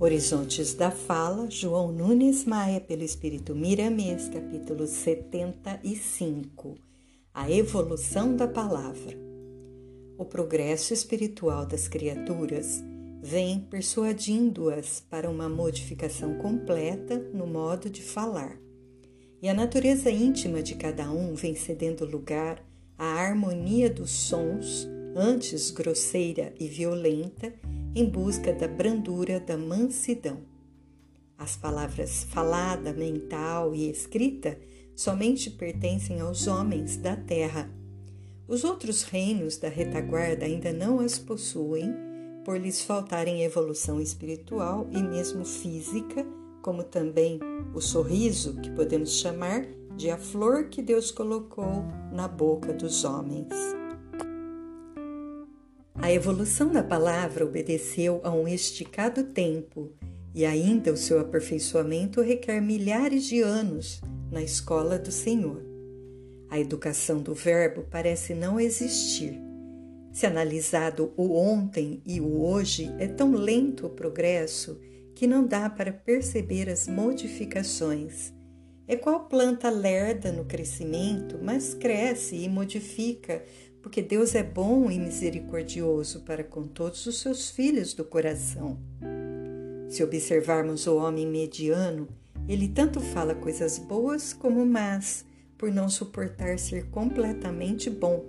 Horizontes 0.00 0.74
da 0.74 0.92
Fala, 0.92 1.50
João 1.50 1.90
Nunes 1.90 2.44
Maia, 2.44 2.80
pelo 2.80 3.02
Espírito 3.02 3.52
Miramês, 3.52 4.28
capítulo 4.28 4.86
75 4.86 6.76
A 7.34 7.50
Evolução 7.50 8.36
da 8.36 8.46
Palavra. 8.46 9.18
O 10.16 10.24
progresso 10.24 10.94
espiritual 10.94 11.66
das 11.66 11.88
criaturas 11.88 12.80
vem 13.20 13.58
persuadindo-as 13.58 15.00
para 15.00 15.28
uma 15.28 15.48
modificação 15.48 16.38
completa 16.38 17.18
no 17.34 17.48
modo 17.48 17.90
de 17.90 18.00
falar. 18.00 18.56
E 19.42 19.48
a 19.48 19.54
natureza 19.54 20.12
íntima 20.12 20.62
de 20.62 20.76
cada 20.76 21.10
um 21.10 21.34
vem 21.34 21.56
cedendo 21.56 22.04
lugar 22.04 22.64
à 22.96 23.04
harmonia 23.04 23.90
dos 23.90 24.12
sons, 24.12 24.86
antes 25.16 25.72
grosseira 25.72 26.54
e 26.60 26.68
violenta, 26.68 27.52
em 27.94 28.08
busca 28.08 28.52
da 28.52 28.68
brandura 28.68 29.40
da 29.40 29.56
mansidão. 29.56 30.38
As 31.36 31.56
palavras 31.56 32.24
falada, 32.24 32.92
mental 32.92 33.74
e 33.74 33.88
escrita 33.88 34.58
somente 34.94 35.50
pertencem 35.50 36.20
aos 36.20 36.48
homens 36.48 36.96
da 36.96 37.14
terra. 37.14 37.70
Os 38.48 38.64
outros 38.64 39.04
reinos 39.04 39.56
da 39.56 39.68
retaguarda 39.68 40.44
ainda 40.44 40.72
não 40.72 40.98
as 40.98 41.18
possuem, 41.18 41.94
por 42.44 42.58
lhes 42.58 42.82
faltarem 42.82 43.44
evolução 43.44 44.00
espiritual 44.00 44.88
e 44.90 45.02
mesmo 45.02 45.44
física, 45.44 46.26
como 46.62 46.82
também 46.82 47.38
o 47.74 47.80
sorriso, 47.80 48.60
que 48.60 48.70
podemos 48.70 49.12
chamar 49.20 49.66
de 49.96 50.10
a 50.10 50.16
flor 50.16 50.64
que 50.68 50.82
Deus 50.82 51.10
colocou 51.10 51.84
na 52.12 52.26
boca 52.26 52.72
dos 52.72 53.04
homens. 53.04 53.52
A 56.08 56.10
evolução 56.10 56.72
da 56.72 56.82
palavra 56.82 57.44
obedeceu 57.44 58.22
a 58.24 58.30
um 58.30 58.48
esticado 58.48 59.24
tempo 59.24 59.92
e 60.34 60.46
ainda 60.46 60.90
o 60.90 60.96
seu 60.96 61.20
aperfeiçoamento 61.20 62.22
requer 62.22 62.62
milhares 62.62 63.26
de 63.26 63.42
anos 63.42 64.00
na 64.32 64.42
escola 64.42 64.98
do 64.98 65.12
Senhor. 65.12 65.62
A 66.48 66.58
educação 66.58 67.20
do 67.20 67.34
Verbo 67.34 67.84
parece 67.90 68.32
não 68.32 68.58
existir. 68.58 69.38
Se 70.10 70.24
analisado 70.24 71.12
o 71.14 71.34
ontem 71.34 72.00
e 72.06 72.22
o 72.22 72.42
hoje, 72.42 72.90
é 72.98 73.06
tão 73.06 73.32
lento 73.32 73.84
o 73.84 73.90
progresso 73.90 74.80
que 75.14 75.26
não 75.26 75.46
dá 75.46 75.68
para 75.68 75.92
perceber 75.92 76.70
as 76.70 76.88
modificações. 76.88 78.32
É 78.86 78.96
qual 78.96 79.28
planta 79.28 79.68
lerda 79.68 80.32
no 80.32 80.46
crescimento, 80.46 81.38
mas 81.42 81.74
cresce 81.74 82.34
e 82.36 82.48
modifica 82.48 83.44
porque 83.82 84.02
Deus 84.02 84.34
é 84.34 84.42
bom 84.42 84.90
e 84.90 84.98
misericordioso 84.98 86.20
para 86.20 86.44
com 86.44 86.64
todos 86.64 87.06
os 87.06 87.20
seus 87.20 87.50
filhos 87.50 87.94
do 87.94 88.04
coração. 88.04 88.78
Se 89.88 90.02
observarmos 90.02 90.86
o 90.86 90.96
homem 90.96 91.26
mediano, 91.26 92.08
ele 92.48 92.68
tanto 92.68 93.00
fala 93.00 93.34
coisas 93.34 93.78
boas 93.78 94.32
como 94.32 94.64
más, 94.64 95.24
por 95.56 95.72
não 95.72 95.88
suportar 95.88 96.58
ser 96.58 96.86
completamente 96.90 97.90
bom. 97.90 98.24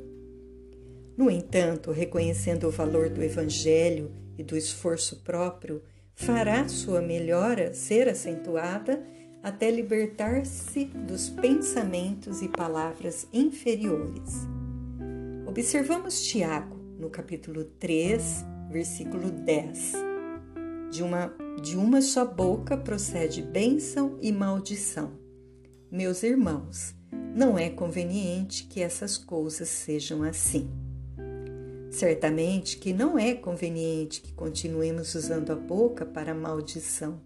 No 1.17 1.30
entanto, 1.30 1.92
reconhecendo 1.92 2.67
o 2.67 2.72
valor 2.72 3.09
do 3.09 3.23
Evangelho 3.23 4.11
e 4.38 4.44
do 4.44 4.55
esforço 4.58 5.17
próprio, 5.17 5.81
fará 6.16 6.67
sua 6.67 7.02
melhora 7.02 7.73
ser 7.73 8.08
acentuada 8.08 9.03
até 9.44 9.70
libertar-se 9.70 10.86
dos 10.86 11.30
pensamentos 11.30 12.42
e 12.42 12.47
palavras 12.47 13.27
inferiores. 13.31 14.47
Observamos 15.50 16.22
Tiago 16.22 16.75
no 17.00 17.09
capítulo 17.09 17.64
3, 17.64 18.45
versículo 18.69 19.31
10. 19.31 19.94
De 20.92 21.02
uma, 21.02 21.33
de 21.59 21.75
uma 21.75 22.03
só 22.03 22.23
boca 22.23 22.78
procede 22.78 23.42
bênção 23.42 24.20
e 24.22 24.31
maldição. 24.31 25.11
Meus 25.92 26.21
irmãos, 26.21 26.93
não 27.36 27.58
é 27.58 27.67
conveniente 27.67 28.65
que 28.65 28.80
essas 28.80 29.17
coisas 29.17 29.67
sejam 29.67 30.21
assim. 30.21 30.70
Certamente 31.89 32.77
que 32.77 32.93
não 32.93 33.17
é 33.17 33.33
conveniente 33.33 34.21
que 34.21 34.31
continuemos 34.33 35.16
usando 35.16 35.52
a 35.52 35.55
boca 35.55 36.05
para 36.05 36.36
maldição, 36.36 37.20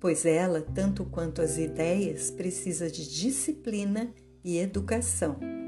pois 0.00 0.24
ela, 0.24 0.62
tanto 0.62 1.04
quanto 1.04 1.42
as 1.42 1.58
ideias, 1.58 2.30
precisa 2.30 2.90
de 2.90 3.06
disciplina 3.06 4.10
e 4.42 4.56
educação 4.56 5.59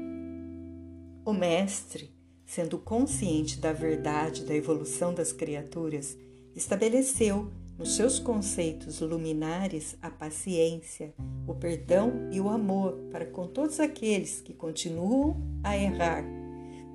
o 1.25 1.31
Mestre, 1.31 2.11
sendo 2.45 2.77
consciente 2.77 3.59
da 3.59 3.71
verdade 3.71 4.43
da 4.43 4.53
evolução 4.53 5.13
das 5.13 5.31
criaturas, 5.31 6.17
estabeleceu 6.55 7.51
nos 7.77 7.95
seus 7.95 8.19
conceitos 8.19 8.99
luminares 8.99 9.97
a 10.01 10.09
paciência, 10.09 11.13
o 11.47 11.55
perdão 11.55 12.29
e 12.31 12.39
o 12.39 12.49
amor 12.49 12.93
para 13.11 13.25
com 13.25 13.47
todos 13.47 13.79
aqueles 13.79 14.41
que 14.41 14.53
continuam 14.53 15.41
a 15.63 15.75
errar, 15.77 16.23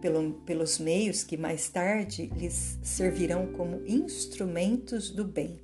pelo, 0.00 0.34
pelos 0.46 0.78
meios 0.78 1.24
que 1.24 1.36
mais 1.36 1.68
tarde 1.68 2.30
lhes 2.36 2.78
servirão 2.82 3.48
como 3.54 3.82
instrumentos 3.86 5.10
do 5.10 5.24
bem. 5.24 5.58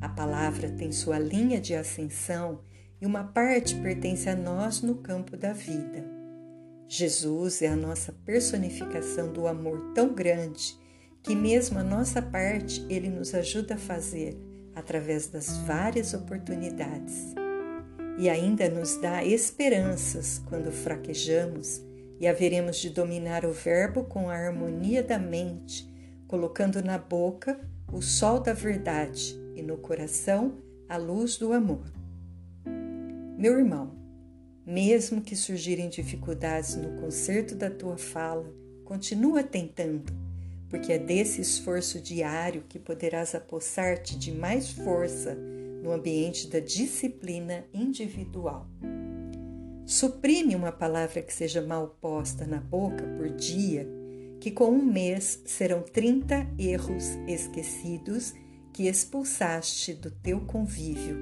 A 0.00 0.08
palavra 0.08 0.70
tem 0.70 0.92
sua 0.92 1.18
linha 1.18 1.60
de 1.60 1.74
ascensão 1.74 2.60
e 3.00 3.04
uma 3.04 3.24
parte 3.24 3.74
pertence 3.74 4.28
a 4.28 4.36
nós 4.36 4.80
no 4.80 4.94
campo 4.94 5.36
da 5.36 5.52
vida. 5.52 6.19
Jesus 6.92 7.62
é 7.62 7.68
a 7.68 7.76
nossa 7.76 8.12
personificação 8.24 9.32
do 9.32 9.46
amor 9.46 9.92
tão 9.94 10.12
grande 10.12 10.76
que, 11.22 11.36
mesmo 11.36 11.78
a 11.78 11.84
nossa 11.84 12.20
parte, 12.20 12.84
ele 12.90 13.08
nos 13.08 13.32
ajuda 13.32 13.74
a 13.74 13.78
fazer 13.78 14.36
através 14.74 15.28
das 15.28 15.56
várias 15.58 16.14
oportunidades. 16.14 17.32
E 18.18 18.28
ainda 18.28 18.68
nos 18.68 18.96
dá 18.96 19.24
esperanças 19.24 20.42
quando 20.48 20.72
fraquejamos 20.72 21.80
e 22.18 22.26
haveremos 22.26 22.78
de 22.78 22.90
dominar 22.90 23.44
o 23.44 23.52
Verbo 23.52 24.02
com 24.02 24.28
a 24.28 24.34
harmonia 24.34 25.00
da 25.00 25.16
mente, 25.16 25.88
colocando 26.26 26.82
na 26.82 26.98
boca 26.98 27.60
o 27.92 28.02
sol 28.02 28.40
da 28.40 28.52
verdade 28.52 29.40
e 29.54 29.62
no 29.62 29.76
coração 29.76 30.58
a 30.88 30.96
luz 30.96 31.36
do 31.36 31.52
amor. 31.52 31.84
Meu 33.38 33.56
irmão, 33.60 33.99
mesmo 34.70 35.20
que 35.20 35.34
surgirem 35.34 35.88
dificuldades 35.88 36.76
no 36.76 37.00
conserto 37.00 37.56
da 37.56 37.68
tua 37.68 37.98
fala, 37.98 38.54
continua 38.84 39.42
tentando, 39.42 40.12
porque 40.68 40.92
é 40.92 40.98
desse 40.98 41.40
esforço 41.40 42.00
diário 42.00 42.62
que 42.68 42.78
poderás 42.78 43.34
apossar-te 43.34 44.16
de 44.16 44.30
mais 44.30 44.70
força 44.70 45.34
no 45.34 45.90
ambiente 45.90 46.46
da 46.46 46.60
disciplina 46.60 47.64
individual. 47.74 48.68
Suprime 49.84 50.54
uma 50.54 50.70
palavra 50.70 51.20
que 51.20 51.34
seja 51.34 51.60
mal 51.60 51.96
posta 52.00 52.46
na 52.46 52.60
boca 52.60 53.04
por 53.18 53.28
dia, 53.28 53.88
que 54.38 54.52
com 54.52 54.70
um 54.70 54.84
mês 54.84 55.42
serão 55.46 55.82
30 55.82 56.46
erros 56.56 57.06
esquecidos 57.26 58.32
que 58.72 58.86
expulsaste 58.86 59.94
do 59.94 60.12
teu 60.12 60.40
convívio. 60.42 61.16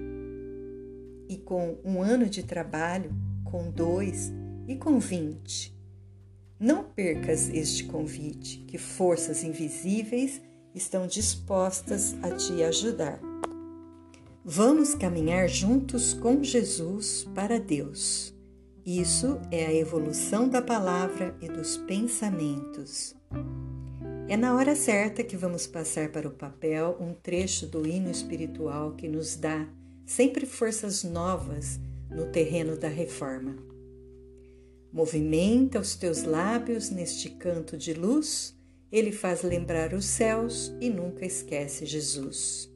E 1.30 1.38
com 1.38 1.78
um 1.82 2.02
ano 2.02 2.26
de 2.26 2.42
trabalho, 2.42 3.10
com 3.50 3.70
dois 3.70 4.32
e 4.66 4.76
com 4.76 4.98
vinte. 4.98 5.74
Não 6.60 6.84
percas 6.84 7.48
este 7.48 7.84
convite, 7.84 8.58
que 8.66 8.76
forças 8.76 9.42
invisíveis 9.42 10.40
estão 10.74 11.06
dispostas 11.06 12.14
a 12.22 12.30
te 12.30 12.62
ajudar. 12.62 13.20
Vamos 14.44 14.94
caminhar 14.94 15.48
juntos 15.48 16.14
com 16.14 16.42
Jesus 16.42 17.28
para 17.34 17.58
Deus. 17.58 18.34
Isso 18.84 19.38
é 19.50 19.66
a 19.66 19.74
evolução 19.74 20.48
da 20.48 20.62
palavra 20.62 21.36
e 21.40 21.48
dos 21.48 21.76
pensamentos. 21.76 23.14
É 24.28 24.36
na 24.36 24.54
hora 24.54 24.74
certa 24.74 25.22
que 25.22 25.36
vamos 25.36 25.66
passar 25.66 26.10
para 26.10 26.28
o 26.28 26.32
papel 26.32 26.96
um 27.00 27.14
trecho 27.14 27.66
do 27.66 27.86
hino 27.86 28.10
espiritual 28.10 28.92
que 28.92 29.08
nos 29.08 29.36
dá 29.36 29.66
sempre 30.04 30.44
forças 30.46 31.04
novas 31.04 31.78
no 32.10 32.26
terreno 32.26 32.76
da 32.76 32.88
reforma. 32.88 33.56
Movimenta 34.92 35.78
os 35.78 35.94
teus 35.94 36.22
lábios 36.22 36.90
neste 36.90 37.30
canto 37.30 37.76
de 37.76 37.92
luz, 37.92 38.56
ele 38.90 39.12
faz 39.12 39.42
lembrar 39.42 39.92
os 39.92 40.06
céus 40.06 40.72
e 40.80 40.88
nunca 40.88 41.26
esquece 41.26 41.84
Jesus. 41.84 42.72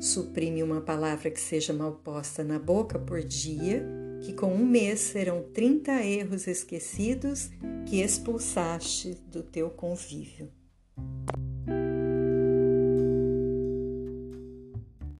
Suprime 0.00 0.62
uma 0.62 0.80
palavra 0.80 1.30
que 1.30 1.40
seja 1.40 1.72
mal 1.72 1.92
posta 1.92 2.42
na 2.42 2.58
boca 2.58 2.98
por 2.98 3.22
dia, 3.22 3.84
que 4.20 4.32
com 4.32 4.52
um 4.52 4.66
mês 4.66 5.00
serão 5.00 5.42
trinta 5.52 6.04
erros 6.04 6.46
esquecidos 6.46 7.50
que 7.86 8.00
expulsaste 8.00 9.14
do 9.30 9.42
teu 9.42 9.70
convívio. 9.70 10.57